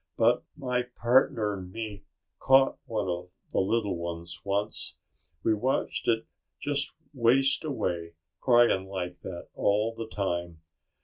"But 0.17 0.43
my 0.57 0.87
partner'n 0.99 1.71
me 1.71 2.05
caught 2.39 2.79
one 2.85 3.07
of 3.07 3.29
the 3.51 3.59
little 3.59 3.95
ones 3.95 4.41
once. 4.43 4.97
We 5.43 5.53
watched 5.53 6.07
it 6.07 6.25
just 6.59 6.95
waste 7.13 7.63
away, 7.63 8.15
crying 8.39 8.87
like 8.89 9.21
that 9.21 9.49
all 9.53 9.93
the 9.93 10.07
time. 10.07 10.63